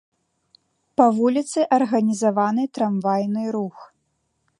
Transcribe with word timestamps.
Па 1.01 1.05
вуліцы 1.17 1.59
арганізаваны 1.77 2.63
трамвайны 2.79 3.43
рух. 3.57 3.77